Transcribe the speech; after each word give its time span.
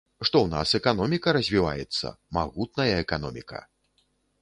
Што 0.19 0.27
ў 0.43 0.47
нас 0.53 0.73
эканоміка 0.79 1.35
развіваецца, 1.37 2.13
магутная 2.41 2.91
эканоміка! 3.07 3.67